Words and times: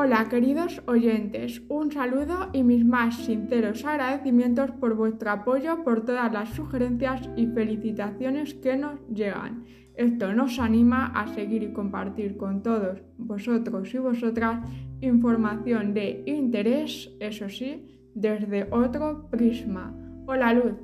Hola 0.00 0.28
queridos 0.28 0.80
oyentes, 0.86 1.60
un 1.68 1.90
saludo 1.90 2.50
y 2.52 2.62
mis 2.62 2.84
más 2.84 3.16
sinceros 3.16 3.84
agradecimientos 3.84 4.70
por 4.70 4.94
vuestro 4.94 5.28
apoyo, 5.32 5.82
por 5.82 6.04
todas 6.04 6.32
las 6.32 6.50
sugerencias 6.50 7.28
y 7.34 7.48
felicitaciones 7.48 8.54
que 8.54 8.76
nos 8.76 9.00
llegan. 9.12 9.64
Esto 9.96 10.32
nos 10.32 10.60
anima 10.60 11.06
a 11.06 11.26
seguir 11.34 11.64
y 11.64 11.72
compartir 11.72 12.36
con 12.36 12.62
todos 12.62 13.00
vosotros 13.16 13.92
y 13.92 13.98
vosotras 13.98 14.64
información 15.00 15.94
de 15.94 16.22
interés, 16.26 17.10
eso 17.18 17.48
sí, 17.48 18.12
desde 18.14 18.68
otro 18.70 19.28
prisma. 19.30 19.96
Hola 20.28 20.52
Luz. 20.52 20.74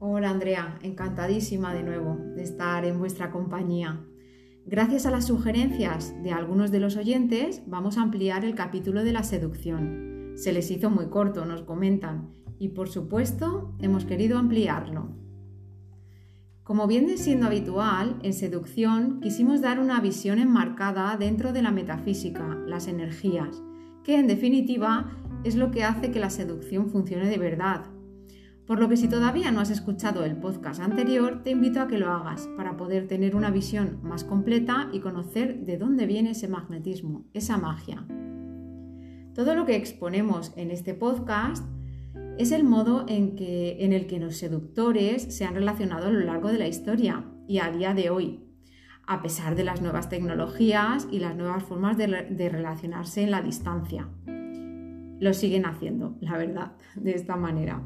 Hola 0.00 0.28
Andrea, 0.28 0.78
encantadísima 0.82 1.72
de 1.72 1.82
nuevo 1.82 2.18
de 2.36 2.42
estar 2.42 2.84
en 2.84 2.98
vuestra 2.98 3.30
compañía. 3.30 4.04
Gracias 4.70 5.06
a 5.06 5.10
las 5.10 5.26
sugerencias 5.26 6.14
de 6.22 6.30
algunos 6.30 6.70
de 6.70 6.78
los 6.78 6.96
oyentes, 6.96 7.62
vamos 7.66 7.96
a 7.96 8.02
ampliar 8.02 8.44
el 8.44 8.54
capítulo 8.54 9.02
de 9.02 9.14
la 9.14 9.22
seducción. 9.22 10.34
Se 10.34 10.52
les 10.52 10.70
hizo 10.70 10.90
muy 10.90 11.06
corto, 11.06 11.46
nos 11.46 11.62
comentan, 11.62 12.34
y 12.58 12.68
por 12.68 12.90
supuesto 12.90 13.74
hemos 13.78 14.04
querido 14.04 14.36
ampliarlo. 14.36 15.08
Como 16.64 16.86
viene 16.86 17.16
siendo 17.16 17.46
habitual, 17.46 18.18
en 18.22 18.34
seducción 18.34 19.20
quisimos 19.20 19.62
dar 19.62 19.80
una 19.80 20.02
visión 20.02 20.38
enmarcada 20.38 21.16
dentro 21.16 21.54
de 21.54 21.62
la 21.62 21.70
metafísica, 21.70 22.58
las 22.66 22.88
energías, 22.88 23.62
que 24.04 24.18
en 24.18 24.26
definitiva 24.26 25.16
es 25.44 25.56
lo 25.56 25.70
que 25.70 25.84
hace 25.84 26.10
que 26.10 26.20
la 26.20 26.28
seducción 26.28 26.90
funcione 26.90 27.26
de 27.26 27.38
verdad, 27.38 27.86
por 28.68 28.80
lo 28.80 28.88
que 28.90 28.98
si 28.98 29.08
todavía 29.08 29.50
no 29.50 29.60
has 29.60 29.70
escuchado 29.70 30.26
el 30.26 30.36
podcast 30.36 30.82
anterior, 30.82 31.42
te 31.42 31.52
invito 31.52 31.80
a 31.80 31.88
que 31.88 31.96
lo 31.96 32.10
hagas 32.10 32.50
para 32.54 32.76
poder 32.76 33.08
tener 33.08 33.34
una 33.34 33.50
visión 33.50 33.98
más 34.02 34.24
completa 34.24 34.90
y 34.92 35.00
conocer 35.00 35.64
de 35.64 35.78
dónde 35.78 36.04
viene 36.04 36.32
ese 36.32 36.48
magnetismo, 36.48 37.24
esa 37.32 37.56
magia. 37.56 38.06
Todo 39.34 39.54
lo 39.54 39.64
que 39.64 39.74
exponemos 39.74 40.52
en 40.54 40.70
este 40.70 40.92
podcast 40.92 41.64
es 42.36 42.52
el 42.52 42.62
modo 42.62 43.06
en, 43.08 43.36
que, 43.36 43.82
en 43.82 43.94
el 43.94 44.06
que 44.06 44.20
los 44.20 44.36
seductores 44.36 45.34
se 45.34 45.46
han 45.46 45.54
relacionado 45.54 46.08
a 46.08 46.12
lo 46.12 46.20
largo 46.20 46.52
de 46.52 46.58
la 46.58 46.68
historia 46.68 47.24
y 47.46 47.60
a 47.60 47.70
día 47.70 47.94
de 47.94 48.10
hoy, 48.10 48.44
a 49.06 49.22
pesar 49.22 49.56
de 49.56 49.64
las 49.64 49.80
nuevas 49.80 50.10
tecnologías 50.10 51.08
y 51.10 51.20
las 51.20 51.34
nuevas 51.34 51.62
formas 51.62 51.96
de 51.96 52.48
relacionarse 52.50 53.22
en 53.22 53.30
la 53.30 53.40
distancia. 53.40 54.10
Lo 55.20 55.32
siguen 55.32 55.64
haciendo, 55.64 56.18
la 56.20 56.36
verdad, 56.36 56.72
de 56.96 57.12
esta 57.12 57.34
manera. 57.36 57.82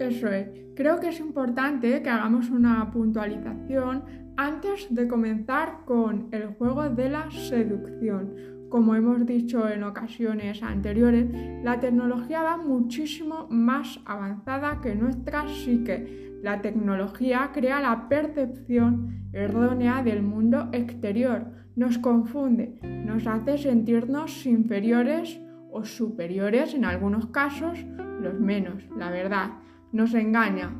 Eso 0.00 0.28
es. 0.28 0.48
Creo 0.74 0.98
que 0.98 1.10
es 1.10 1.20
importante 1.20 2.02
que 2.02 2.08
hagamos 2.08 2.48
una 2.48 2.90
puntualización 2.90 4.02
antes 4.38 4.86
de 4.88 5.06
comenzar 5.06 5.84
con 5.84 6.28
el 6.30 6.54
juego 6.54 6.88
de 6.88 7.10
la 7.10 7.30
seducción. 7.30 8.34
Como 8.70 8.94
hemos 8.94 9.26
dicho 9.26 9.68
en 9.68 9.82
ocasiones 9.82 10.62
anteriores, 10.62 11.26
la 11.62 11.80
tecnología 11.80 12.42
va 12.42 12.56
muchísimo 12.56 13.46
más 13.50 14.00
avanzada 14.06 14.80
que 14.80 14.94
nuestra 14.94 15.46
psique. 15.46 16.38
La 16.42 16.62
tecnología 16.62 17.50
crea 17.52 17.82
la 17.82 18.08
percepción 18.08 19.28
errónea 19.34 20.02
del 20.02 20.22
mundo 20.22 20.70
exterior, 20.72 21.44
nos 21.76 21.98
confunde, 21.98 22.78
nos 23.04 23.26
hace 23.26 23.58
sentirnos 23.58 24.46
inferiores 24.46 25.38
o 25.70 25.84
superiores 25.84 26.72
en 26.72 26.86
algunos 26.86 27.26
casos, 27.26 27.84
los 28.22 28.40
menos, 28.40 28.82
la 28.96 29.10
verdad 29.10 29.50
nos 29.92 30.14
engaña. 30.14 30.70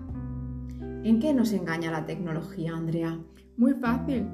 ¿En 1.02 1.18
qué 1.18 1.32
nos 1.32 1.52
engaña 1.52 1.90
la 1.90 2.06
tecnología, 2.06 2.74
Andrea? 2.74 3.18
Muy 3.56 3.74
fácil. 3.74 4.26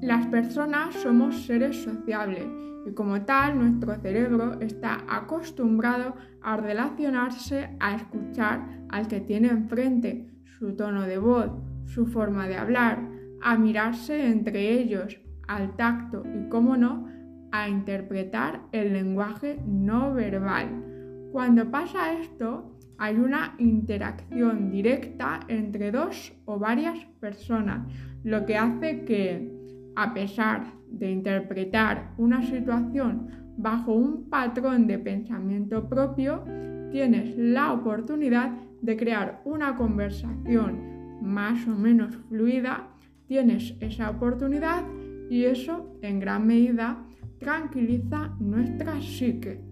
Las 0.00 0.26
personas 0.26 0.94
somos 0.94 1.44
seres 1.46 1.82
sociables 1.82 2.46
y 2.86 2.92
como 2.92 3.22
tal 3.22 3.58
nuestro 3.58 3.94
cerebro 3.96 4.60
está 4.60 5.04
acostumbrado 5.08 6.14
a 6.42 6.56
relacionarse, 6.56 7.76
a 7.80 7.96
escuchar 7.96 8.84
al 8.88 9.08
que 9.08 9.20
tiene 9.20 9.48
enfrente, 9.48 10.30
su 10.58 10.76
tono 10.76 11.02
de 11.02 11.18
voz, 11.18 11.50
su 11.86 12.06
forma 12.06 12.46
de 12.46 12.56
hablar, 12.56 13.08
a 13.42 13.56
mirarse 13.56 14.26
entre 14.26 14.72
ellos, 14.80 15.18
al 15.48 15.74
tacto 15.76 16.22
y, 16.34 16.48
como 16.48 16.76
no, 16.76 17.08
a 17.52 17.68
interpretar 17.68 18.62
el 18.72 18.92
lenguaje 18.92 19.60
no 19.66 20.14
verbal. 20.14 20.84
Cuando 21.32 21.70
pasa 21.70 22.14
esto, 22.14 22.78
hay 23.00 23.16
una 23.16 23.54
interacción 23.56 24.70
directa 24.70 25.40
entre 25.48 25.90
dos 25.90 26.34
o 26.44 26.58
varias 26.58 26.98
personas, 27.18 27.90
lo 28.24 28.44
que 28.44 28.58
hace 28.58 29.06
que, 29.06 29.50
a 29.96 30.12
pesar 30.12 30.74
de 30.86 31.10
interpretar 31.10 32.12
una 32.18 32.42
situación 32.42 33.54
bajo 33.56 33.94
un 33.94 34.28
patrón 34.28 34.86
de 34.86 34.98
pensamiento 34.98 35.88
propio, 35.88 36.44
tienes 36.92 37.38
la 37.38 37.72
oportunidad 37.72 38.50
de 38.82 38.98
crear 38.98 39.40
una 39.46 39.76
conversación 39.76 41.22
más 41.22 41.66
o 41.66 41.74
menos 41.74 42.14
fluida, 42.28 42.86
tienes 43.26 43.76
esa 43.80 44.10
oportunidad 44.10 44.84
y 45.30 45.46
eso 45.46 45.96
en 46.02 46.20
gran 46.20 46.46
medida 46.46 47.02
tranquiliza 47.38 48.36
nuestra 48.38 49.00
psique. 49.00 49.69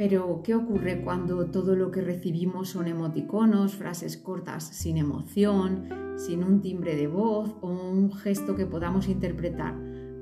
Pero, 0.00 0.40
¿qué 0.42 0.54
ocurre 0.54 1.02
cuando 1.04 1.50
todo 1.50 1.76
lo 1.76 1.90
que 1.90 2.00
recibimos 2.00 2.70
son 2.70 2.88
emoticonos, 2.88 3.74
frases 3.74 4.16
cortas 4.16 4.64
sin 4.64 4.96
emoción, 4.96 5.90
sin 6.16 6.42
un 6.42 6.62
timbre 6.62 6.96
de 6.96 7.06
voz 7.06 7.54
o 7.60 7.68
un 7.68 8.10
gesto 8.10 8.56
que 8.56 8.64
podamos 8.64 9.08
interpretar? 9.10 9.74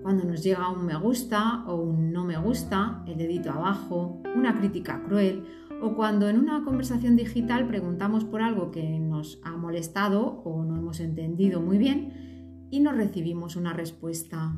Cuando 0.02 0.24
nos 0.24 0.42
llega 0.42 0.68
un 0.68 0.84
me 0.84 0.96
gusta 0.96 1.64
o 1.68 1.76
un 1.76 2.10
no 2.10 2.24
me 2.24 2.36
gusta, 2.38 3.04
el 3.06 3.18
dedito 3.18 3.52
abajo, 3.52 4.20
una 4.34 4.58
crítica 4.58 5.00
cruel, 5.04 5.44
o 5.80 5.94
cuando 5.94 6.28
en 6.28 6.40
una 6.40 6.64
conversación 6.64 7.14
digital 7.14 7.68
preguntamos 7.68 8.24
por 8.24 8.42
algo 8.42 8.72
que 8.72 8.98
nos 8.98 9.40
ha 9.44 9.56
molestado 9.56 10.42
o 10.42 10.64
no 10.64 10.76
hemos 10.76 10.98
entendido 10.98 11.60
muy 11.60 11.78
bien 11.78 12.66
y 12.72 12.80
no 12.80 12.90
recibimos 12.90 13.54
una 13.54 13.74
respuesta. 13.74 14.56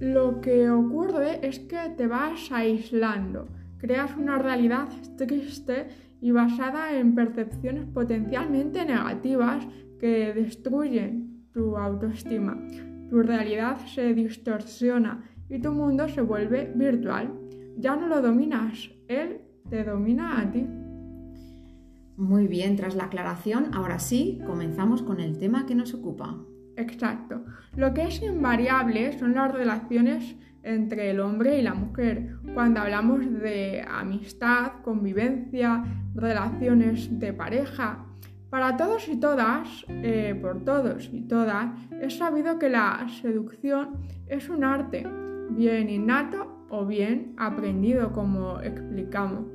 Lo 0.00 0.40
que 0.40 0.68
ocurre 0.68 1.46
es 1.46 1.60
que 1.60 1.90
te 1.96 2.08
vas 2.08 2.50
aislando 2.50 3.46
creas 3.82 4.16
una 4.16 4.38
realidad 4.38 4.88
triste 5.16 5.88
y 6.20 6.30
basada 6.30 6.96
en 6.96 7.16
percepciones 7.16 7.84
potencialmente 7.88 8.84
negativas 8.84 9.66
que 9.98 10.32
destruyen 10.32 11.48
tu 11.52 11.76
autoestima. 11.76 12.56
Tu 13.10 13.22
realidad 13.22 13.76
se 13.86 14.14
distorsiona 14.14 15.24
y 15.50 15.58
tu 15.58 15.72
mundo 15.72 16.08
se 16.08 16.20
vuelve 16.20 16.72
virtual. 16.76 17.32
Ya 17.76 17.96
no 17.96 18.06
lo 18.06 18.22
dominas, 18.22 18.88
él 19.08 19.40
te 19.68 19.82
domina 19.82 20.40
a 20.40 20.50
ti. 20.50 20.64
Muy 22.16 22.46
bien, 22.46 22.76
tras 22.76 22.94
la 22.94 23.04
aclaración, 23.06 23.74
ahora 23.74 23.98
sí, 23.98 24.40
comenzamos 24.46 25.02
con 25.02 25.18
el 25.18 25.38
tema 25.38 25.66
que 25.66 25.74
nos 25.74 25.92
ocupa. 25.92 26.38
Exacto. 26.76 27.44
Lo 27.74 27.92
que 27.94 28.04
es 28.04 28.22
invariable 28.22 29.18
son 29.18 29.34
las 29.34 29.52
relaciones 29.52 30.36
entre 30.62 31.10
el 31.10 31.20
hombre 31.20 31.58
y 31.58 31.62
la 31.62 31.74
mujer. 31.74 32.36
Cuando 32.54 32.80
hablamos 32.80 33.20
de 33.40 33.84
amistad, 33.88 34.72
convivencia, 34.82 35.84
relaciones 36.14 37.18
de 37.18 37.32
pareja, 37.32 38.06
para 38.52 38.76
todos 38.76 39.08
y 39.08 39.16
todas, 39.16 39.86
eh, 39.88 40.38
por 40.40 40.62
todos 40.62 41.08
y 41.10 41.22
todas, 41.22 41.70
es 42.02 42.18
sabido 42.18 42.58
que 42.58 42.68
la 42.68 43.06
seducción 43.22 43.96
es 44.26 44.50
un 44.50 44.62
arte, 44.62 45.06
bien 45.50 45.88
innato 45.88 46.66
o 46.68 46.84
bien 46.84 47.32
aprendido, 47.38 48.12
como 48.12 48.60
explicamos. 48.60 49.46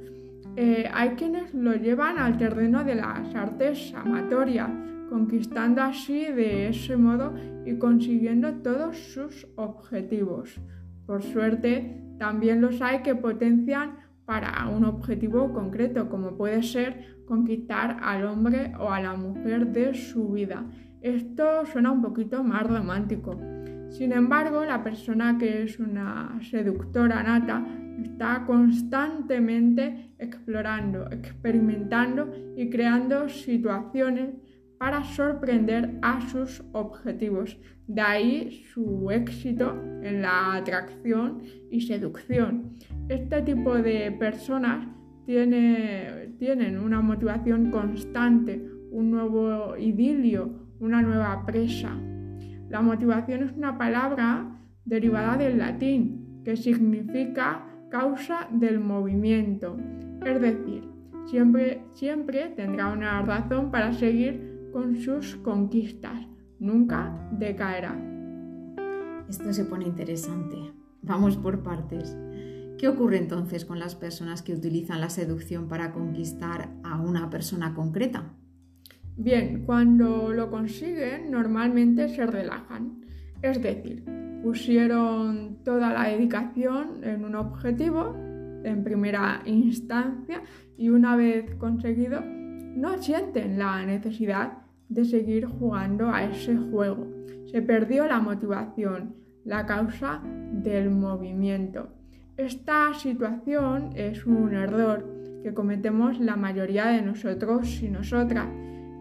Eh, 0.56 0.90
hay 0.91 1.09
quienes 1.09 1.53
lo 1.53 1.75
llevan 1.75 2.17
al 2.17 2.40
terreno 2.40 2.84
de 2.84 2.96
las 2.96 3.35
artes 3.35 3.94
amatorias, 3.96 4.72
conquistando 5.12 5.84
así 5.84 6.25
de 6.25 6.69
ese 6.69 6.97
modo 6.97 7.35
y 7.67 7.78
consiguiendo 7.78 8.52
todos 8.64 8.97
sus 8.97 9.46
objetivos. 9.58 10.59
Por 11.07 11.23
suerte, 11.23 12.03
también 12.19 12.61
los 12.61 12.81
hay 12.81 13.01
que 13.01 13.15
potencian 13.15 13.95
para 14.25 14.67
un 14.67 14.83
objetivo 14.83 15.53
concreto, 15.53 16.09
como 16.09 16.35
puede 16.35 16.61
ser 16.61 17.17
conquistar 17.25 17.97
al 18.01 18.25
hombre 18.25 18.73
o 18.77 18.91
a 18.91 18.99
la 18.99 19.15
mujer 19.15 19.67
de 19.67 19.93
su 19.93 20.31
vida. 20.31 20.65
Esto 21.01 21.65
suena 21.65 21.91
un 21.91 22.01
poquito 22.01 22.43
más 22.43 22.67
romántico. 22.67 23.39
Sin 23.89 24.11
embargo, 24.11 24.65
la 24.65 24.83
persona 24.83 25.37
que 25.37 25.63
es 25.63 25.79
una 25.79 26.37
seductora 26.41 27.23
nata 27.23 27.65
está 28.03 28.43
constantemente 28.45 30.11
explorando, 30.19 31.09
experimentando 31.09 32.29
y 32.57 32.69
creando 32.69 33.29
situaciones 33.29 34.31
para 34.79 35.03
sorprender 35.03 35.97
a 36.02 36.22
sus 36.29 36.64
objetivos. 36.74 37.58
De 37.88 38.02
ahí 38.02 38.64
su 38.74 39.09
éxito 39.12 39.76
en 40.03 40.22
la 40.22 40.56
atracción 40.56 41.41
y 41.72 41.82
seducción. 41.82 42.78
Este 43.08 43.41
tipo 43.41 43.76
de 43.76 44.12
personas 44.12 44.88
tiene, 45.26 46.34
tienen 46.38 46.79
una 46.79 47.02
motivación 47.02 47.72
constante, 47.72 48.62
un 48.91 49.12
nuevo 49.12 49.76
idilio, 49.78 50.68
una 50.79 51.02
nueva 51.02 51.46
presa. 51.46 51.97
La 52.70 52.82
motivación 52.82 53.44
es 53.44 53.52
una 53.53 53.78
palabra 53.78 54.59
derivada 54.85 55.38
del 55.38 55.58
latín 55.58 56.41
que 56.44 56.56
significa 56.56 57.66
causa 57.90 58.47
del 58.52 58.79
movimiento. 58.79 59.78
Es 60.26 60.41
decir, 60.41 60.84
siempre, 61.26 61.84
siempre 61.94 62.53
tendrá 62.56 62.88
una 62.88 63.22
razón 63.22 63.72
para 63.72 63.94
seguir 63.94 64.56
con 64.78 64.96
sus 64.96 65.38
conquistas. 65.38 66.28
Nunca 66.59 67.28
decaerá. 67.32 68.00
Esto 69.28 69.52
se 69.52 69.66
pone 69.66 69.85
interesante. 69.85 70.56
Vamos 71.02 71.35
por 71.35 71.64
partes. 71.64 72.16
¿Qué 72.78 72.88
ocurre 72.88 73.18
entonces 73.18 73.66
con 73.66 73.79
las 73.79 73.96
personas 73.96 74.44
que 74.44 74.53
utilizan 74.53 75.02
la 75.02 75.09
seducción 75.09 75.68
para 75.68 75.91
conquistar 75.94 76.70
a 76.84 77.02
una 77.02 77.28
persona 77.32 77.74
concreta? 77.74 78.35
Bien, 79.16 79.64
cuando 79.66 80.32
lo 80.32 80.52
consiguen 80.52 81.32
normalmente 81.32 82.08
se 82.09 82.28
relajan. 82.28 83.02
Es 83.41 83.59
decir, 83.59 84.03
pusieron 84.44 85.58
toda 85.64 85.91
la 85.91 86.08
dedicación 86.08 87.03
en 87.03 87.26
un 87.26 87.34
objetivo 87.34 88.14
en 88.64 88.84
primera 88.84 89.41
instancia 89.46 90.44
y 90.78 90.90
una 90.90 91.16
vez 91.16 91.56
conseguido 91.56 92.22
no 92.22 93.02
sienten 93.02 93.58
la 93.58 93.84
necesidad 93.84 94.66
de 94.89 95.05
seguir 95.05 95.45
jugando 95.45 96.09
a 96.09 96.23
ese 96.23 96.55
juego. 96.55 97.07
Se 97.51 97.61
perdió 97.61 98.07
la 98.07 98.19
motivación, 98.19 99.16
la 99.43 99.66
causa 99.66 100.22
del 100.51 100.89
movimiento. 100.89 101.89
Esta 102.35 102.93
situación 102.93 103.91
es 103.95 104.25
un 104.25 104.53
error 104.53 105.17
que 105.43 105.53
cometemos 105.53 106.19
la 106.19 106.35
mayoría 106.35 106.87
de 106.87 107.01
nosotros 107.01 107.81
y 107.81 107.89
nosotras. 107.89 108.47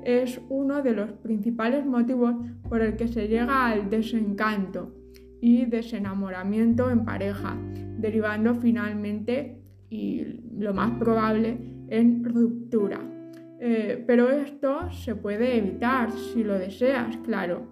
Es 0.04 0.40
uno 0.48 0.82
de 0.82 0.92
los 0.92 1.12
principales 1.12 1.84
motivos 1.84 2.34
por 2.68 2.80
el 2.80 2.96
que 2.96 3.08
se 3.08 3.28
llega 3.28 3.66
al 3.66 3.90
desencanto 3.90 4.94
y 5.40 5.66
desenamoramiento 5.66 6.90
en 6.90 7.04
pareja, 7.04 7.56
derivando 7.98 8.54
finalmente, 8.54 9.60
y 9.90 10.24
lo 10.58 10.72
más 10.72 10.92
probable, 10.98 11.58
en 11.88 12.24
ruptura. 12.24 13.15
Eh, 13.60 14.04
pero 14.06 14.28
esto 14.28 14.90
se 14.90 15.14
puede 15.14 15.56
evitar 15.56 16.12
si 16.12 16.44
lo 16.44 16.58
deseas, 16.58 17.16
claro. 17.18 17.66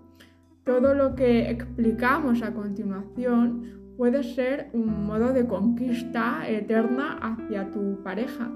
Todo 0.64 0.94
lo 0.94 1.14
que 1.14 1.50
explicamos 1.50 2.42
a 2.42 2.54
continuación 2.54 3.94
puede 3.96 4.22
ser 4.22 4.70
un 4.72 5.06
modo 5.06 5.32
de 5.32 5.46
conquista 5.46 6.48
eterna 6.48 7.18
hacia 7.20 7.70
tu 7.70 8.02
pareja. 8.02 8.50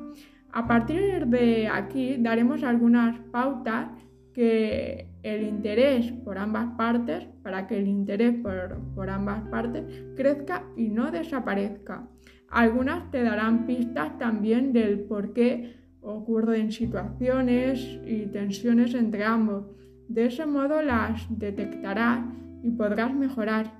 A 0.53 0.67
partir 0.67 1.27
de 1.27 1.69
aquí 1.69 2.17
daremos 2.19 2.63
algunas 2.63 3.19
pautas 3.31 3.91
que 4.33 5.11
el 5.23 5.43
interés 5.43 6.13
por 6.25 6.39
ambas 6.39 6.69
partes, 6.77 7.27
para 7.43 7.67
que 7.67 7.79
el 7.79 7.89
interés 7.89 8.35
por, 8.41 8.79
por, 8.95 9.11
ambas 9.11 9.43
partes 9.51 9.85
crezca 10.17 10.65
y 10.77 10.89
no 10.89 11.11
desaparezca. 11.11 12.09
Algunas 12.49 13.11
te 13.11 13.23
darán 13.23 13.67
pistas 13.67 14.17
también 14.17 14.73
del 14.73 15.01
por 15.01 15.35
qué 15.35 15.77
ocurren 16.03 16.73
situaciones 16.73 18.01
y 18.07 18.27
tensiones 18.27 18.95
entre 18.95 19.25
ambos. 19.25 19.65
De 20.09 20.27
ese 20.27 20.47
modo 20.47 20.83
las 20.83 21.27
detectarás 21.29 22.25
y 22.63 22.71
podrás 22.71 23.15
mejorar. 23.15 23.73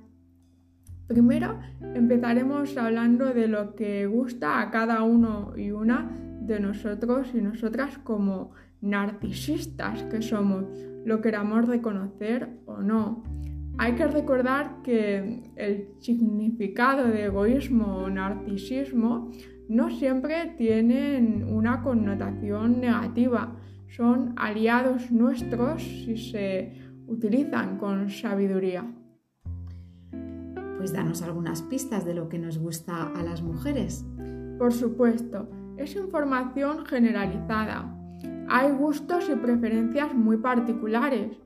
Primero 1.07 1.59
empezaremos 1.95 2.77
hablando 2.77 3.33
de 3.33 3.49
lo 3.49 3.75
que 3.75 4.07
gusta 4.07 4.61
a 4.61 4.71
cada 4.71 5.03
uno 5.03 5.55
y 5.57 5.71
una 5.71 6.11
de 6.43 6.61
nosotros 6.61 7.31
y 7.35 7.41
nosotras 7.41 7.99
como 7.99 8.53
narcisistas 8.81 10.03
que 10.05 10.23
somos, 10.23 10.65
lo 11.05 11.21
queramos 11.21 11.67
reconocer 11.67 12.49
o 12.67 12.79
no. 12.83 13.23
Hay 13.79 13.95
que 13.95 14.07
recordar 14.07 14.83
que 14.83 15.53
el 15.57 15.89
significado 16.01 17.09
de 17.09 17.27
egoísmo 17.27 17.99
o 17.99 18.11
narcisismo 18.11 19.31
no 19.69 19.91
siempre 19.91 20.55
tienen 20.57 21.45
una 21.49 21.83
connotación 21.83 22.81
negativa, 22.81 23.57
son 23.89 24.35
aliados 24.37 25.11
nuestros 25.11 25.83
si 25.83 26.17
se 26.17 26.73
utilizan 27.07 27.79
con 27.79 28.11
sabiduría. 28.11 28.85
Pues 30.77 30.93
danos 30.93 31.23
algunas 31.23 31.63
pistas 31.63 32.05
de 32.05 32.15
lo 32.15 32.29
que 32.29 32.39
nos 32.39 32.59
gusta 32.59 33.13
a 33.15 33.23
las 33.23 33.43
mujeres. 33.43 34.07
Por 34.59 34.73
supuesto, 34.73 35.49
es 35.77 35.97
información 35.97 36.87
generalizada. 36.87 37.95
Hay 38.49 38.73
gustos 38.73 39.29
y 39.31 39.37
preferencias 39.37 40.15
muy 40.15 40.39
particulares 40.39 41.37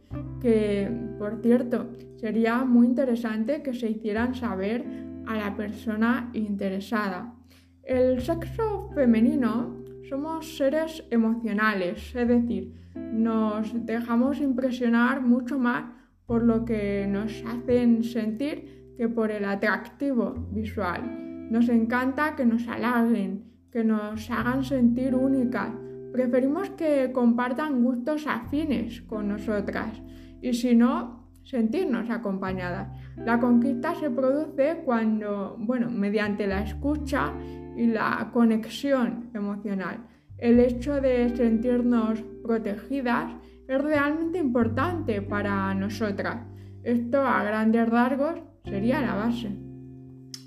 que, 0.41 0.91
por 1.19 1.41
cierto, 1.43 1.91
sería 2.17 2.65
muy 2.65 2.87
interesante 2.87 3.63
que 3.63 3.75
se 3.75 3.91
hicieran 3.91 4.35
saber 4.35 4.85
a 5.27 5.37
la 5.37 5.57
persona 5.57 6.31
interesada. 6.33 7.35
El 7.83 8.21
sexo 8.21 8.91
femenino 8.95 9.83
somos 10.09 10.57
seres 10.57 11.05
emocionales, 11.11 12.15
es 12.15 12.29
decir, 12.29 12.73
nos 12.95 13.73
dejamos 13.85 14.41
impresionar 14.41 15.21
mucho 15.21 15.59
más 15.59 15.91
por 16.25 16.45
lo 16.45 16.65
que 16.65 17.07
nos 17.09 17.43
hacen 17.45 18.05
sentir 18.05 18.95
que 18.97 19.09
por 19.09 19.33
el 19.33 19.45
atractivo 19.45 20.33
visual. 20.53 21.51
Nos 21.51 21.69
encanta 21.69 22.37
que 22.37 22.47
nos 22.47 22.69
halaguen, 22.69 23.45
que 23.73 23.83
nos 23.83 24.31
hagan 24.31 24.63
sentir 24.63 25.17
únicas. 25.17 25.73
Preferimos 26.13 26.71
que 26.71 27.11
compartan 27.13 27.83
gustos 27.83 28.27
afines 28.29 29.03
con 29.03 29.29
nosotras 29.29 30.01
y 30.41 30.53
si 30.53 30.77
no, 30.77 31.22
sentirnos 31.45 32.11
acompañadas. 32.11 32.89
La 33.17 33.41
conquista 33.41 33.95
se 33.95 34.11
produce 34.11 34.83
cuando, 34.85 35.57
bueno, 35.59 35.91
mediante 35.91 36.47
la 36.47 36.63
escucha 36.63 37.33
y 37.77 37.87
la 37.87 38.31
conexión 38.33 39.31
emocional. 39.35 40.07
El 40.39 40.61
hecho 40.61 41.01
de 41.01 41.35
sentirnos 41.37 42.23
protegidas 42.43 43.33
es 43.69 43.81
realmente 43.81 44.39
importante 44.39 45.23
para 45.23 45.73
nosotras. 45.75 46.47
Esto 46.83 47.21
a 47.23 47.45
grandes 47.45 47.89
rasgos 47.89 48.41
sería 48.65 49.01
la 49.01 49.15
base. 49.15 49.57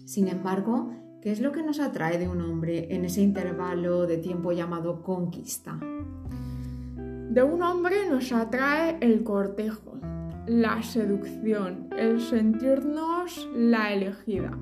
Sin 0.05 0.27
embargo, 0.27 0.91
¿qué 1.21 1.31
es 1.31 1.41
lo 1.41 1.51
que 1.51 1.63
nos 1.63 1.79
atrae 1.79 2.17
de 2.17 2.27
un 2.27 2.41
hombre 2.41 2.93
en 2.93 3.05
ese 3.05 3.21
intervalo 3.21 4.05
de 4.05 4.17
tiempo 4.17 4.51
llamado 4.51 5.01
conquista? 5.01 5.79
De 7.29 7.43
un 7.43 7.61
hombre 7.63 8.09
nos 8.09 8.31
atrae 8.31 8.97
el 9.01 9.23
cortejo, 9.23 9.97
la 10.47 10.81
seducción, 10.83 11.89
el 11.97 12.19
sentirnos 12.19 13.49
la 13.55 13.93
elegida. 13.93 14.57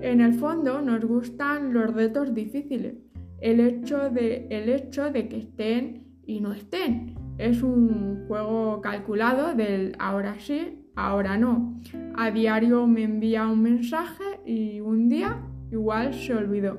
En 0.00 0.20
el 0.20 0.34
fondo 0.34 0.80
nos 0.80 1.04
gustan 1.04 1.72
los 1.72 1.92
retos 1.92 2.34
difíciles, 2.34 2.94
el 3.40 3.60
hecho 3.60 4.10
de, 4.10 4.46
el 4.50 4.68
hecho 4.68 5.10
de 5.10 5.28
que 5.28 5.38
estén 5.38 6.06
y 6.24 6.40
no 6.40 6.52
estén. 6.52 7.16
Es 7.38 7.62
un 7.62 8.24
juego 8.26 8.80
calculado 8.80 9.54
del 9.54 9.94
ahora 9.98 10.36
sí, 10.38 10.84
ahora 10.94 11.36
no. 11.36 11.80
A 12.16 12.30
diario 12.30 12.86
me 12.86 13.02
envía 13.02 13.46
un 13.48 13.62
mensaje 13.62 14.40
y 14.44 14.80
un 14.80 15.08
día 15.08 15.42
igual 15.70 16.14
se 16.14 16.34
olvidó. 16.34 16.78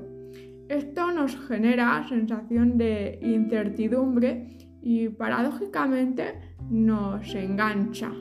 Esto 0.68 1.10
nos 1.12 1.36
genera 1.48 2.06
sensación 2.08 2.78
de 2.78 3.18
incertidumbre 3.22 4.56
y 4.82 5.08
paradójicamente 5.08 6.34
nos 6.70 7.34
engancha. 7.34 8.12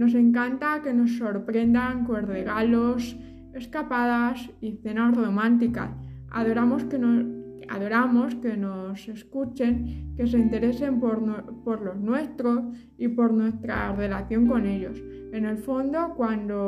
Nos 0.00 0.14
encanta 0.14 0.80
que 0.82 0.94
nos 0.94 1.18
sorprendan 1.18 2.06
con 2.06 2.26
regalos, 2.26 3.18
escapadas 3.52 4.48
y 4.62 4.72
cenas 4.82 5.14
románticas. 5.14 5.90
Adoramos 6.30 6.84
que 6.84 6.98
nos, 6.98 7.26
adoramos 7.68 8.34
que 8.36 8.56
nos 8.56 9.06
escuchen, 9.10 10.14
que 10.16 10.26
se 10.26 10.38
interesen 10.38 11.00
por, 11.00 11.20
por, 11.64 11.82
los 11.82 12.00
nuestros 12.00 12.64
y 12.96 13.08
por 13.08 13.34
nuestra 13.34 13.94
relación 13.94 14.46
con 14.46 14.64
ellos. 14.64 14.98
En 15.34 15.44
el 15.44 15.58
fondo, 15.58 16.14
cuando 16.16 16.58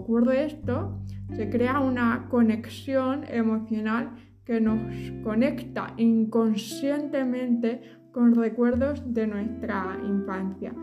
ocurre 0.00 0.46
esto, 0.46 0.98
se 1.36 1.48
crea 1.50 1.78
una 1.78 2.26
conexión 2.30 3.22
emocional 3.28 4.10
que 4.44 4.60
nos 4.60 4.80
conecta 5.22 5.94
inconscientemente 5.98 7.80
con 8.10 8.34
recuerdos 8.34 9.04
de 9.14 9.28
nuestra 9.28 10.00
infancia. 10.04 10.74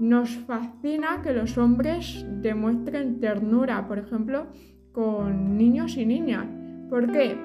Nos 0.00 0.30
fascina 0.38 1.22
que 1.22 1.32
los 1.32 1.56
hombres 1.58 2.26
demuestren 2.42 3.20
ternura, 3.20 3.86
por 3.86 3.98
ejemplo, 3.98 4.46
con 4.92 5.56
niños 5.56 5.96
y 5.96 6.06
niñas. 6.06 6.46
¿Por 6.88 7.12
qué? 7.12 7.36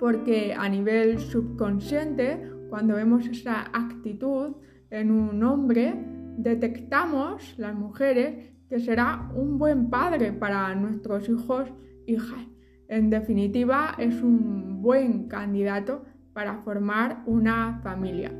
porque 0.00 0.54
a 0.54 0.68
nivel 0.68 1.20
subconsciente, 1.20 2.50
cuando 2.70 2.96
vemos 2.96 3.26
esa 3.26 3.66
actitud 3.72 4.56
en 4.88 5.10
un 5.10 5.44
hombre, 5.44 5.94
detectamos 6.38 7.54
las 7.58 7.74
mujeres 7.74 8.50
que 8.68 8.80
será 8.80 9.30
un 9.34 9.58
buen 9.58 9.90
padre 9.90 10.32
para 10.32 10.74
nuestros 10.74 11.28
hijos, 11.28 11.68
hijas. 12.06 12.40
En 12.88 13.10
definitiva, 13.10 13.94
es 13.98 14.22
un 14.22 14.80
buen 14.80 15.28
candidato 15.28 16.04
para 16.32 16.62
formar 16.62 17.22
una 17.26 17.80
familia. 17.82 18.32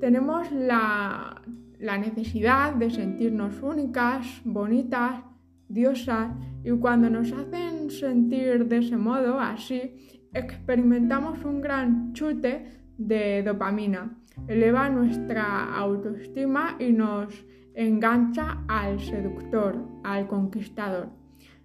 Tenemos 0.00 0.50
la, 0.50 1.42
la 1.78 1.98
necesidad 1.98 2.74
de 2.74 2.90
sentirnos 2.90 3.62
únicas, 3.62 4.40
bonitas, 4.44 5.22
diosas, 5.68 6.32
y 6.64 6.70
cuando 6.70 7.08
nos 7.08 7.32
hacen 7.32 7.90
sentir 7.90 8.66
de 8.66 8.78
ese 8.78 8.96
modo, 8.96 9.38
así, 9.38 10.22
experimentamos 10.32 11.44
un 11.44 11.60
gran 11.60 12.12
chute 12.12 12.82
de 12.96 13.42
dopamina. 13.42 14.18
Eleva 14.46 14.88
nuestra 14.88 15.74
autoestima 15.74 16.76
y 16.78 16.92
nos 16.92 17.44
engancha 17.74 18.64
al 18.68 19.00
seductor, 19.00 19.76
al 20.04 20.26
conquistador. 20.26 21.10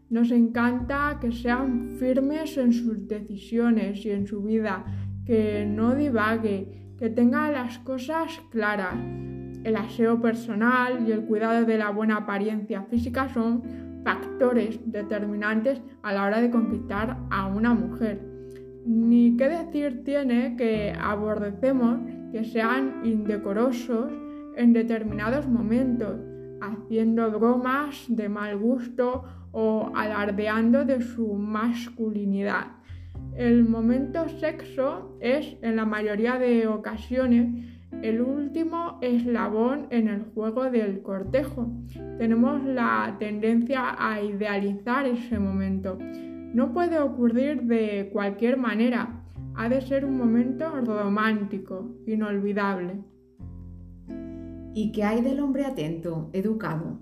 Nos 0.10 0.32
encanta 0.32 1.18
que 1.20 1.32
sean 1.32 1.96
firmes 1.98 2.58
en 2.58 2.72
sus 2.72 3.08
decisiones 3.08 4.06
y 4.06 4.12
en 4.12 4.28
su 4.28 4.44
vida, 4.44 4.86
que 5.26 5.66
no 5.66 5.96
divague, 5.96 6.94
que 7.00 7.10
tenga 7.10 7.52
las 7.52 7.80
cosas 7.80 8.42
claras. 8.52 9.33
El 9.64 9.78
aseo 9.78 10.20
personal 10.22 11.08
y 11.08 11.12
el 11.12 11.26
cuidado 11.26 11.66
de 11.66 11.78
la 11.78 11.90
buena 11.90 12.18
apariencia 12.18 12.84
física 12.84 13.30
son 13.30 13.64
factores 14.04 14.80
determinantes 14.86 15.82
a 16.02 16.14
la 16.14 16.26
hora 16.26 16.42
de 16.42 16.52
conquistar 16.52 17.18
a 17.30 17.48
una 17.48 17.74
mujer. 17.74 18.22
Ni 18.86 19.38
qué 19.38 19.48
decir 19.48 20.04
tiene 20.04 20.56
que 20.58 20.94
aborrecemos 21.00 22.00
que 22.34 22.44
sean 22.44 23.02
indecorosos 23.06 24.12
en 24.58 24.74
determinados 24.74 25.48
momentos, 25.48 26.20
haciendo 26.62 27.32
bromas 27.32 28.06
de 28.10 28.28
mal 28.28 28.58
gusto 28.58 29.24
o 29.52 29.92
alardeando 29.96 30.84
de 30.84 31.02
su 31.02 31.34
masculinidad. 31.34 32.68
El 33.36 33.64
momento 33.64 34.28
sexo 34.28 35.18
es, 35.22 35.58
en 35.62 35.76
la 35.76 35.86
mayoría 35.86 36.38
de 36.38 36.68
ocasiones, 36.68 37.73
el 38.04 38.22
último 38.22 38.98
eslabón 39.02 39.88
en 39.90 40.10
el 40.10 40.26
juego 40.34 40.70
del 40.70 41.02
cortejo. 41.02 41.72
Tenemos 42.18 42.62
la 42.66 43.16
tendencia 43.18 43.96
a 43.98 44.22
idealizar 44.22 45.06
ese 45.06 45.40
momento. 45.40 45.98
No 46.54 46.74
puede 46.74 47.00
ocurrir 47.00 47.64
de 47.64 48.10
cualquier 48.12 48.58
manera. 48.58 49.24
Ha 49.56 49.70
de 49.70 49.80
ser 49.80 50.04
un 50.04 50.18
momento 50.18 50.70
romántico, 50.82 51.96
inolvidable. 52.06 52.98
¿Y 54.74 54.92
qué 54.92 55.06
hay 55.06 55.22
del 55.22 55.40
hombre 55.40 55.66
atento, 55.66 56.30
educado? 56.34 57.00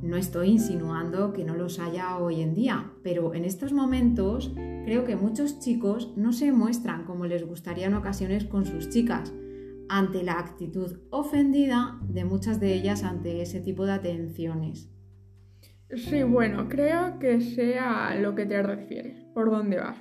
No 0.00 0.16
estoy 0.16 0.50
insinuando 0.50 1.32
que 1.32 1.44
no 1.44 1.56
los 1.56 1.80
haya 1.80 2.18
hoy 2.18 2.40
en 2.40 2.54
día, 2.54 2.92
pero 3.02 3.34
en 3.34 3.44
estos 3.44 3.72
momentos 3.72 4.52
creo 4.84 5.04
que 5.04 5.16
muchos 5.16 5.58
chicos 5.58 6.12
no 6.16 6.32
se 6.32 6.52
muestran 6.52 7.04
como 7.04 7.26
les 7.26 7.44
gustaría 7.44 7.86
en 7.86 7.94
ocasiones 7.94 8.44
con 8.44 8.64
sus 8.64 8.90
chicas, 8.90 9.32
ante 9.88 10.22
la 10.22 10.38
actitud 10.38 10.98
ofendida 11.10 11.98
de 12.02 12.24
muchas 12.24 12.60
de 12.60 12.74
ellas 12.74 13.02
ante 13.02 13.42
ese 13.42 13.60
tipo 13.60 13.86
de 13.86 13.92
atenciones. 13.92 14.90
Sí, 15.94 16.22
bueno, 16.24 16.68
creo 16.68 17.18
que 17.18 17.40
sea 17.40 18.14
lo 18.20 18.34
que 18.34 18.46
te 18.46 18.62
refieres, 18.62 19.22
por 19.32 19.50
dónde 19.50 19.78
vas. 19.78 19.96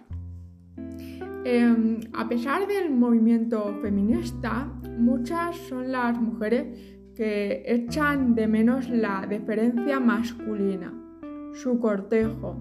Em, 1.44 2.00
a 2.14 2.28
pesar 2.28 2.68
del 2.68 2.90
movimiento 2.90 3.78
feminista, 3.82 4.66
muchas 4.98 5.56
son 5.70 5.92
las 5.92 6.20
mujeres 6.20 6.98
que 7.16 7.64
echan 7.68 8.34
de 8.34 8.48
menos 8.48 8.90
la 8.90 9.28
deferencia 9.30 10.00
masculina, 10.00 10.92
su 11.54 11.80
cortejo, 11.80 12.58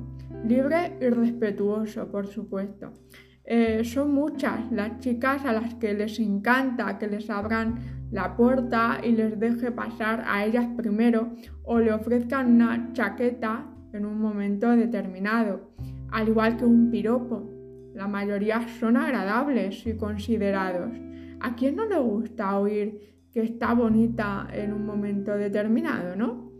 libre 0.46 0.98
y 1.00 1.08
respetuoso, 1.08 2.10
por 2.10 2.26
supuesto. 2.26 2.92
Eh, 3.46 3.84
son 3.84 4.14
muchas 4.14 4.72
las 4.72 5.00
chicas 5.00 5.44
a 5.44 5.52
las 5.52 5.74
que 5.74 5.92
les 5.92 6.18
encanta 6.18 6.98
que 6.98 7.06
les 7.06 7.28
abran 7.28 7.78
la 8.10 8.36
puerta 8.36 9.00
y 9.02 9.12
les 9.12 9.38
deje 9.38 9.70
pasar 9.70 10.24
a 10.26 10.46
ellas 10.46 10.66
primero 10.76 11.34
o 11.62 11.78
le 11.78 11.92
ofrezcan 11.92 12.54
una 12.54 12.92
chaqueta 12.94 13.66
en 13.92 14.06
un 14.06 14.18
momento 14.18 14.70
determinado, 14.70 15.72
al 16.10 16.28
igual 16.28 16.56
que 16.56 16.64
un 16.64 16.90
piropo. 16.90 17.50
La 17.94 18.08
mayoría 18.08 18.66
son 18.80 18.96
agradables 18.96 19.86
y 19.86 19.94
considerados. 19.94 20.90
¿A 21.40 21.54
quién 21.54 21.76
no 21.76 21.84
le 21.84 21.98
gusta 21.98 22.58
oír 22.58 23.26
que 23.30 23.42
está 23.42 23.74
bonita 23.74 24.48
en 24.52 24.72
un 24.72 24.86
momento 24.86 25.36
determinado, 25.36 26.16
¿no? 26.16 26.50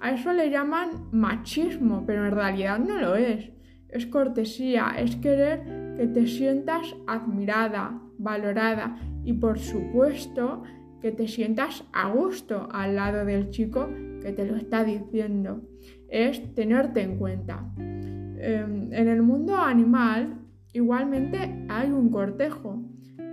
A 0.00 0.10
eso 0.10 0.32
le 0.32 0.50
llaman 0.50 1.08
machismo, 1.12 2.04
pero 2.06 2.26
en 2.26 2.32
realidad 2.32 2.78
no 2.78 3.00
lo 3.00 3.14
es. 3.16 3.53
Es 3.94 4.06
cortesía, 4.06 4.94
es 4.98 5.16
querer 5.16 5.62
que 5.96 6.06
te 6.08 6.26
sientas 6.26 6.94
admirada, 7.06 8.00
valorada 8.18 8.96
y 9.24 9.32
por 9.34 9.58
supuesto 9.58 10.62
que 11.00 11.12
te 11.12 11.28
sientas 11.28 11.84
a 11.92 12.10
gusto 12.10 12.68
al 12.72 12.96
lado 12.96 13.24
del 13.24 13.50
chico 13.50 13.88
que 14.20 14.32
te 14.32 14.46
lo 14.46 14.56
está 14.56 14.84
diciendo. 14.84 15.62
Es 16.08 16.54
tenerte 16.54 17.02
en 17.02 17.18
cuenta. 17.18 17.72
Em, 17.78 18.92
en 18.92 19.08
el 19.08 19.22
mundo 19.22 19.56
animal 19.56 20.38
igualmente 20.72 21.66
hay 21.68 21.90
un 21.90 22.10
cortejo. 22.10 22.82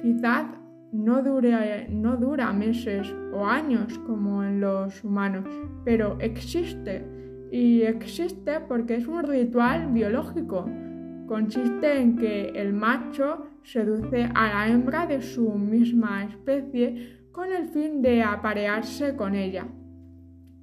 Quizás 0.01 0.45
no, 0.91 1.21
no 1.21 2.17
dura 2.17 2.53
meses 2.53 3.13
o 3.33 3.45
años 3.45 3.97
como 3.99 4.43
en 4.43 4.61
los 4.61 5.03
humanos, 5.03 5.45
pero 5.85 6.17
existe. 6.19 7.20
Y 7.51 7.81
existe 7.81 8.61
porque 8.61 8.95
es 8.95 9.07
un 9.07 9.23
ritual 9.23 9.91
biológico. 9.91 10.69
Consiste 11.27 11.99
en 11.99 12.15
que 12.15 12.49
el 12.55 12.73
macho 12.73 13.45
seduce 13.63 14.29
a 14.33 14.47
la 14.47 14.67
hembra 14.69 15.05
de 15.05 15.21
su 15.21 15.49
misma 15.51 16.23
especie 16.23 17.27
con 17.31 17.51
el 17.51 17.67
fin 17.67 18.01
de 18.01 18.23
aparearse 18.23 19.15
con 19.17 19.35
ella. 19.35 19.67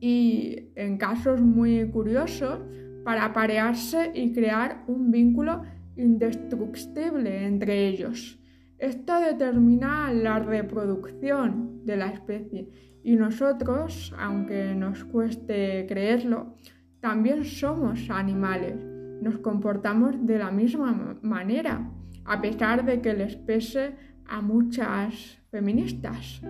Y 0.00 0.70
en 0.76 0.96
casos 0.96 1.42
muy 1.42 1.90
curiosos, 1.90 2.60
para 3.04 3.24
aparearse 3.24 4.10
y 4.14 4.32
crear 4.32 4.84
un 4.86 5.10
vínculo 5.10 5.62
indestructible 5.96 7.46
entre 7.46 7.88
ellos. 7.88 8.38
Esto 8.78 9.18
determina 9.20 10.12
la 10.12 10.38
reproducción 10.38 11.84
de 11.84 11.96
la 11.96 12.08
especie 12.08 12.68
y 13.02 13.16
nosotros, 13.16 14.14
aunque 14.18 14.74
nos 14.74 15.04
cueste 15.04 15.86
creerlo, 15.88 16.54
también 17.00 17.44
somos 17.44 18.10
animales. 18.10 18.74
Nos 19.22 19.38
comportamos 19.38 20.26
de 20.26 20.38
la 20.38 20.50
misma 20.50 21.18
manera, 21.22 21.90
a 22.24 22.40
pesar 22.40 22.84
de 22.84 23.00
que 23.00 23.14
les 23.14 23.36
pese 23.36 23.94
a 24.26 24.40
muchas 24.40 25.38
feministas. 25.50 26.40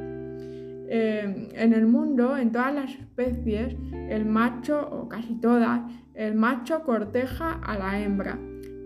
Eh, 0.91 1.49
en 1.53 1.73
el 1.73 1.87
mundo, 1.87 2.37
en 2.37 2.51
todas 2.51 2.75
las 2.75 2.91
especies, 2.95 3.77
el 3.93 4.25
macho, 4.25 4.89
o 4.91 5.09
casi 5.09 5.35
todas, 5.41 5.83
el 6.15 6.35
macho 6.35 6.83
corteja 6.83 7.53
a 7.53 7.79
la 7.79 8.01
hembra 8.01 8.39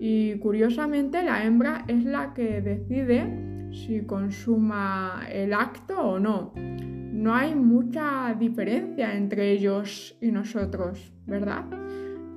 y 0.04 0.34
curiosamente 0.38 1.22
la 1.22 1.44
hembra 1.44 1.84
es 1.86 2.04
la 2.04 2.34
que 2.34 2.60
decide 2.60 3.51
si 3.72 4.02
consuma 4.02 5.26
el 5.30 5.52
acto 5.52 5.98
o 6.00 6.18
no. 6.18 6.52
No 6.56 7.34
hay 7.34 7.54
mucha 7.54 8.34
diferencia 8.38 9.16
entre 9.16 9.52
ellos 9.52 10.16
y 10.20 10.30
nosotros, 10.30 11.12
¿verdad? 11.26 11.64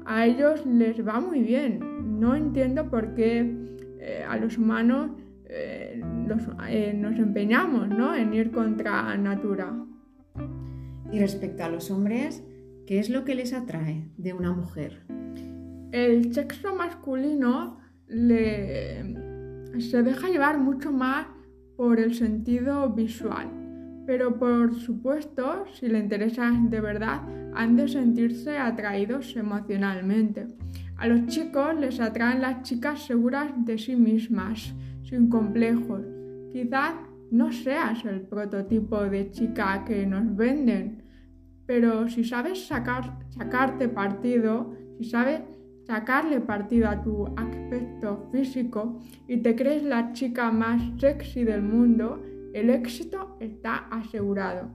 A 0.05 0.25
ellos 0.25 0.65
les 0.65 1.05
va 1.05 1.19
muy 1.19 1.41
bien. 1.41 2.19
No 2.19 2.35
entiendo 2.35 2.89
por 2.89 3.13
qué 3.13 3.55
eh, 3.99 4.23
a 4.27 4.37
los 4.37 4.57
humanos 4.57 5.11
eh, 5.47 6.01
eh, 6.69 6.93
nos 6.95 7.17
empeñamos 7.17 7.89
¿no? 7.89 8.15
en 8.15 8.33
ir 8.33 8.51
contra 8.51 9.15
natura. 9.17 9.73
Y 11.11 11.19
respecto 11.19 11.63
a 11.63 11.69
los 11.69 11.91
hombres, 11.91 12.43
¿qué 12.85 12.99
es 12.99 13.09
lo 13.09 13.23
que 13.23 13.35
les 13.35 13.53
atrae 13.53 14.09
de 14.17 14.33
una 14.33 14.51
mujer? 14.51 15.03
el 15.95 16.33
sexo 16.33 16.75
masculino 16.75 17.79
se 19.79 20.03
deja 20.03 20.29
llevar 20.29 20.57
mucho 20.59 20.91
más 20.91 21.27
por 21.75 21.99
el 21.99 22.13
sentido 22.13 22.89
visual. 22.89 23.49
Pero 24.05 24.37
por 24.37 24.75
supuesto, 24.75 25.65
si 25.73 25.87
le 25.87 25.99
interesa 25.99 26.51
de 26.51 26.79
verdad, 26.79 27.21
han 27.53 27.75
de 27.75 27.87
sentirse 27.87 28.57
atraídos 28.57 29.35
emocionalmente. 29.35 30.47
A 30.97 31.07
los 31.07 31.25
chicos 31.27 31.75
les 31.79 31.99
atraen 31.99 32.41
las 32.41 32.61
chicas 32.61 33.05
seguras 33.05 33.51
de 33.65 33.77
sí 33.77 33.95
mismas, 33.95 34.73
sin 35.03 35.29
complejos. 35.29 36.01
Quizás 36.53 36.93
no 37.31 37.51
seas 37.51 38.05
el 38.05 38.21
prototipo 38.21 39.01
de 39.03 39.31
chica 39.31 39.83
que 39.85 40.05
nos 40.05 40.35
venden, 40.35 41.03
pero 41.65 42.07
si 42.07 42.23
sabes 42.23 42.67
sacar, 42.67 43.17
sacarte 43.29 43.89
partido, 43.89 44.73
si 44.97 45.09
sabes 45.09 45.41
sacarle 45.85 46.41
partido 46.41 46.89
a 46.89 47.01
tu 47.01 47.27
aspecto 47.37 48.27
físico 48.31 48.99
y 49.27 49.37
te 49.37 49.55
crees 49.55 49.83
la 49.83 50.13
chica 50.13 50.51
más 50.51 50.81
sexy 50.99 51.43
del 51.43 51.61
mundo, 51.61 52.23
el 52.53 52.69
éxito 52.69 53.37
está 53.39 53.87
asegurado. 53.91 54.69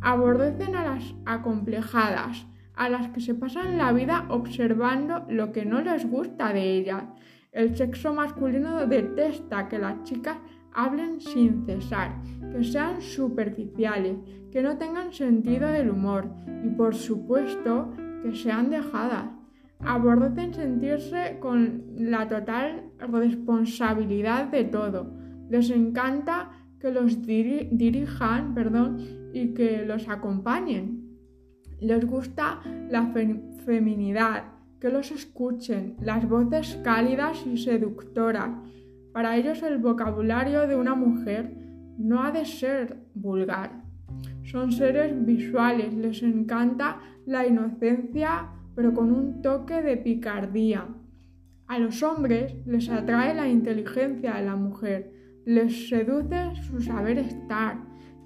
Aborrecen 0.00 0.74
a 0.74 0.84
las 0.84 1.14
acomplejadas, 1.26 2.46
a 2.74 2.88
las 2.88 3.08
que 3.08 3.20
se 3.20 3.34
pasan 3.34 3.78
la 3.78 3.92
vida 3.92 4.26
observando 4.28 5.24
lo 5.28 5.52
que 5.52 5.64
no 5.64 5.80
les 5.80 6.08
gusta 6.08 6.52
de 6.52 6.76
ellas. 6.76 7.04
El 7.52 7.76
sexo 7.76 8.14
masculino 8.14 8.86
detesta 8.86 9.68
que 9.68 9.78
las 9.78 10.02
chicas 10.04 10.38
hablen 10.72 11.20
sin 11.20 11.66
cesar, 11.66 12.14
que 12.52 12.62
sean 12.62 13.00
superficiales, 13.02 14.16
que 14.52 14.62
no 14.62 14.78
tengan 14.78 15.12
sentido 15.12 15.68
del 15.68 15.90
humor 15.90 16.28
y 16.64 16.68
por 16.68 16.94
supuesto 16.94 17.90
que 18.22 18.34
sean 18.34 18.70
dejadas. 18.70 19.37
Aborrecen 19.80 20.54
sentirse 20.54 21.38
con 21.40 21.84
la 21.96 22.26
total 22.28 22.90
responsabilidad 22.98 24.48
de 24.48 24.64
todo. 24.64 25.14
Les 25.48 25.70
encanta 25.70 26.50
que 26.78 26.90
los 26.90 27.24
dirijan 27.24 28.54
perdón, 28.54 28.98
y 29.32 29.54
que 29.54 29.84
los 29.84 30.08
acompañen. 30.08 31.18
Les 31.80 32.04
gusta 32.04 32.60
la 32.90 33.12
feminidad, 33.64 34.44
que 34.80 34.90
los 34.90 35.10
escuchen, 35.10 35.96
las 36.00 36.28
voces 36.28 36.78
cálidas 36.82 37.44
y 37.46 37.56
seductoras. 37.56 38.50
Para 39.12 39.36
ellos 39.36 39.62
el 39.62 39.78
vocabulario 39.78 40.66
de 40.66 40.76
una 40.76 40.94
mujer 40.94 41.54
no 41.98 42.22
ha 42.22 42.30
de 42.30 42.44
ser 42.44 42.96
vulgar. 43.14 43.82
Son 44.44 44.72
seres 44.72 45.12
visuales, 45.24 45.94
les 45.94 46.22
encanta 46.22 47.00
la 47.26 47.46
inocencia, 47.46 48.48
pero 48.78 48.94
con 48.94 49.10
un 49.10 49.42
toque 49.42 49.82
de 49.82 49.96
picardía. 49.96 50.86
A 51.66 51.80
los 51.80 52.00
hombres 52.04 52.54
les 52.64 52.88
atrae 52.88 53.34
la 53.34 53.48
inteligencia 53.48 54.34
de 54.34 54.44
la 54.44 54.54
mujer, 54.54 55.10
les 55.44 55.88
seduce 55.88 56.54
su 56.62 56.80
saber 56.80 57.18
estar, 57.18 57.78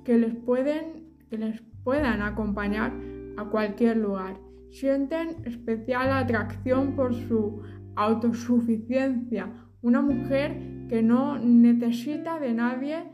que 0.05 0.19
les, 0.19 0.35
pueden, 0.35 1.09
que 1.31 1.39
les 1.39 1.63
puedan 1.83 2.21
acompañar 2.21 2.93
a 3.39 3.47
cualquier 3.47 3.97
lugar. 3.97 4.37
Sienten 4.71 5.37
especial 5.47 6.13
atracción 6.13 6.97
por 6.97 7.15
su 7.15 7.63
autosuficiencia, 7.97 9.51
una 9.81 10.03
mujer 10.03 10.87
que 10.91 11.03
no 11.03 11.39
necesita 11.39 12.39
de 12.39 12.53
nadie 12.53 13.05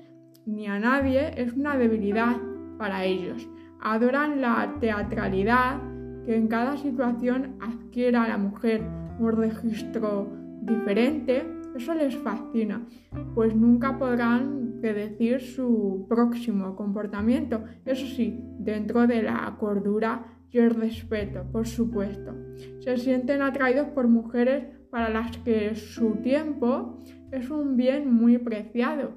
ni 0.45 0.67
a 0.67 0.81
nadie 0.81 1.41
es 1.41 1.53
una 1.53 1.77
debilidad 1.77 2.37
para 2.79 3.05
ellos. 3.05 3.49
Adoran 3.81 4.41
la 4.41 4.75
teatralidad 4.81 5.88
que 6.29 6.37
en 6.37 6.47
cada 6.47 6.77
situación 6.77 7.57
adquiera 7.59 8.29
la 8.29 8.37
mujer 8.37 8.83
un 9.19 9.33
registro 9.33 10.31
diferente. 10.61 11.43
Eso 11.75 11.95
les 11.95 12.15
fascina, 12.17 12.87
pues 13.35 13.57
nunca 13.57 13.99
podrán 13.99 14.75
predecir 14.83 15.41
su 15.41 16.05
próximo 16.07 16.77
comportamiento. 16.77 17.65
Eso 17.87 18.05
sí, 18.07 18.39
dentro 18.59 19.07
de 19.07 19.23
la 19.23 19.57
cordura 19.59 20.27
y 20.51 20.59
el 20.59 20.75
respeto, 20.75 21.45
por 21.51 21.67
supuesto. 21.67 22.35
Se 22.81 22.99
sienten 22.99 23.41
atraídos 23.41 23.87
por 23.87 24.07
mujeres 24.07 24.67
para 24.91 25.09
las 25.09 25.35
que 25.39 25.75
su 25.77 26.17
tiempo 26.17 27.03
es 27.33 27.49
un 27.49 27.75
bien 27.75 28.13
muy 28.13 28.37
preciado. 28.37 29.13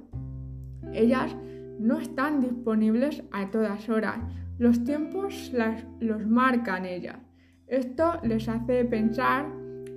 Ellas 0.93 1.35
no 1.77 1.99
están 1.99 2.39
disponibles 2.39 3.21
a 3.33 3.51
todas 3.51 3.89
horas. 3.89 4.19
Los 4.61 4.83
tiempos 4.83 5.51
los 5.99 6.27
marcan 6.27 6.85
ellas. 6.85 7.17
Esto 7.65 8.19
les 8.21 8.47
hace 8.47 8.85
pensar 8.85 9.47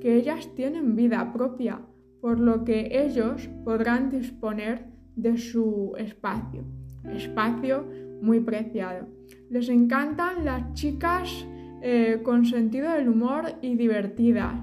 que 0.01 0.17
ellas 0.17 0.49
tienen 0.57 0.97
vida 0.97 1.35
propia, 1.35 1.83
por 2.23 2.41
lo 2.41 2.65
que 2.65 2.89
ellos 2.91 3.47
podrán 3.63 4.09
disponer 4.09 4.87
de 5.17 5.37
su 5.37 5.93
espacio. 5.99 6.65
Espacio 7.13 7.87
muy 8.23 8.41
preciado. 8.41 9.07
Les 9.51 9.69
encantan 9.69 10.47
las 10.47 10.73
chicas 10.73 11.47
eh, 11.83 12.21
con 12.23 12.47
sentido 12.47 12.91
del 12.91 13.11
humor 13.11 13.57
y 13.61 13.75
divertidas. 13.75 14.55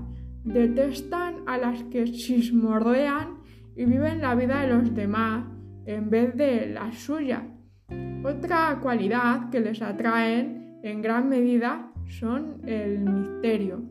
Detestan 0.44 1.44
a 1.46 1.60
las 1.60 1.84
que 1.84 2.06
chismorrean 2.06 3.38
y 3.76 3.86
viven 3.86 4.20
la 4.20 4.34
vida 4.34 4.62
de 4.62 4.68
los 4.74 4.96
demás 4.96 5.46
en 5.86 6.10
vez 6.10 6.36
de 6.36 6.66
la 6.72 6.92
suya. 6.92 7.51
Otra 8.24 8.78
cualidad 8.80 9.50
que 9.50 9.60
les 9.60 9.82
atraen 9.82 10.78
en 10.84 11.02
gran 11.02 11.28
medida 11.28 11.92
son 12.06 12.62
el 12.66 13.00
misterio. 13.00 13.82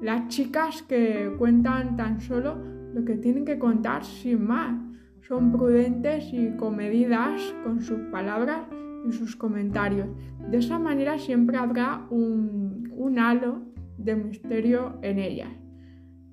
Las 0.00 0.28
chicas 0.28 0.82
que 0.82 1.34
cuentan 1.38 1.94
tan 1.94 2.18
solo 2.20 2.56
lo 2.94 3.04
que 3.04 3.16
tienen 3.16 3.44
que 3.44 3.58
contar 3.58 4.02
sin 4.02 4.46
más. 4.46 4.74
Son 5.28 5.52
prudentes 5.52 6.32
y 6.32 6.56
comedidas 6.56 7.42
con 7.62 7.82
sus 7.82 7.98
palabras 8.10 8.62
y 9.06 9.12
sus 9.12 9.36
comentarios. 9.36 10.08
De 10.50 10.58
esa 10.58 10.78
manera 10.78 11.18
siempre 11.18 11.58
habrá 11.58 12.06
un, 12.08 12.90
un 12.96 13.18
halo 13.18 13.62
de 13.98 14.16
misterio 14.16 14.98
en 15.02 15.18
ellas. 15.18 15.50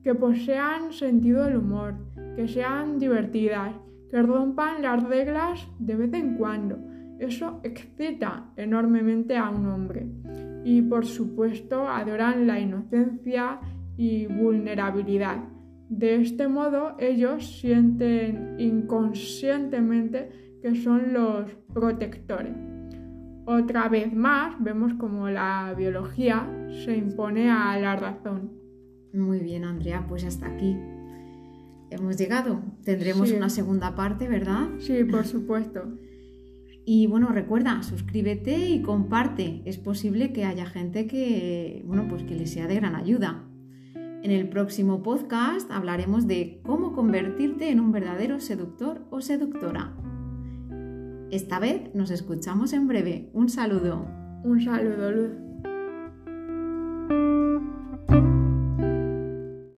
Que 0.03 0.15
posean 0.15 0.93
sentido 0.93 1.43
del 1.45 1.57
humor, 1.57 1.95
que 2.37 2.47
sean 2.47 2.97
divertidas, 2.97 3.75
que 4.09 4.21
rompan 4.21 4.81
las 4.81 5.03
reglas 5.03 5.67
de 5.79 5.95
vez 5.95 6.13
en 6.13 6.35
cuando. 6.37 6.90
Eso 7.21 7.59
excita 7.63 8.51
enormemente 8.57 9.37
a 9.37 9.51
un 9.51 9.67
hombre. 9.67 10.07
Y 10.65 10.81
por 10.81 11.05
supuesto 11.05 11.87
adoran 11.87 12.47
la 12.47 12.59
inocencia 12.59 13.59
y 13.95 14.25
vulnerabilidad. 14.25 15.37
De 15.87 16.15
este 16.15 16.47
modo 16.47 16.95
ellos 16.97 17.59
sienten 17.59 18.55
inconscientemente 18.57 20.57
que 20.63 20.73
son 20.73 21.13
los 21.13 21.51
protectores. 21.71 22.55
Otra 23.45 23.87
vez 23.87 24.11
más 24.11 24.55
vemos 24.59 24.95
como 24.95 25.29
la 25.29 25.75
biología 25.77 26.49
se 26.85 26.97
impone 26.97 27.51
a 27.51 27.77
la 27.77 27.97
razón. 27.97 28.51
Muy 29.13 29.41
bien, 29.41 29.63
Andrea, 29.63 30.07
pues 30.09 30.23
hasta 30.23 30.47
aquí 30.47 30.75
hemos 31.91 32.17
llegado. 32.17 32.63
Tendremos 32.83 33.31
una 33.31 33.49
segunda 33.49 33.93
parte, 33.93 34.27
¿verdad? 34.27 34.69
Sí, 34.79 35.03
por 35.03 35.25
supuesto. 35.25 35.83
Y 36.85 37.07
bueno, 37.07 37.29
recuerda, 37.29 37.83
suscríbete 37.83 38.69
y 38.69 38.81
comparte. 38.81 39.61
Es 39.65 39.77
posible 39.77 40.33
que 40.33 40.45
haya 40.45 40.65
gente 40.65 41.07
que, 41.07 41.83
bueno, 41.85 42.07
pues 42.09 42.23
que 42.23 42.35
le 42.35 42.47
sea 42.47 42.67
de 42.67 42.75
gran 42.75 42.95
ayuda. 42.95 43.43
En 44.23 44.31
el 44.31 44.49
próximo 44.49 45.01
podcast 45.01 45.71
hablaremos 45.71 46.27
de 46.27 46.59
cómo 46.63 46.93
convertirte 46.93 47.69
en 47.69 47.79
un 47.79 47.91
verdadero 47.91 48.39
seductor 48.39 49.05
o 49.09 49.21
seductora. 49.21 49.95
Esta 51.31 51.59
vez 51.59 51.93
nos 51.95 52.11
escuchamos 52.11 52.73
en 52.73 52.87
breve. 52.87 53.29
Un 53.33 53.49
saludo. 53.49 54.05
Un 54.43 54.61
saludo, 54.61 55.11
Luz. 55.11 55.31